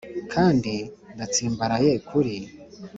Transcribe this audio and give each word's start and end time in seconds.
kandi 0.33 0.73
ndatsimbaraye 1.15 1.91
kuri, 2.07 2.35